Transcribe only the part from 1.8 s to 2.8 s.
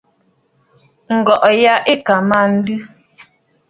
ɨ̀ kà mə aa nlɨ.